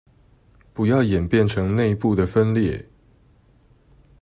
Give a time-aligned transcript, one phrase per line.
[0.73, 2.83] 不要演變成内部的分裂